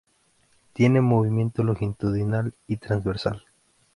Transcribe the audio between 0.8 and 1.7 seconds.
movimiento